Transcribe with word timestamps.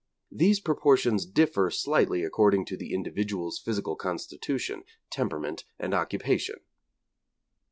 These 0.31 0.59
proportions 0.59 1.27
differ 1.27 1.69
slightly 1.69 2.23
according 2.23 2.65
to 2.65 2.75
the 2.75 2.91
individual's 2.91 3.59
physical 3.59 3.95
constitution, 3.95 4.83
temperament 5.11 5.63
and 5.77 5.93
occupation. 5.93 6.55